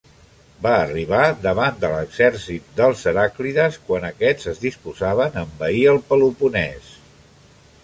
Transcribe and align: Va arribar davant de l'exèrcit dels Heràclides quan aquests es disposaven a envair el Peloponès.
Va 0.61 0.69
arribar 0.85 1.25
davant 1.43 1.77
de 1.83 1.91
l'exèrcit 1.91 2.71
dels 2.79 3.05
Heràclides 3.13 3.79
quan 3.91 4.09
aquests 4.09 4.51
es 4.55 4.65
disposaven 4.65 5.37
a 5.37 5.45
envair 5.51 5.87
el 5.95 6.03
Peloponès. 6.11 6.93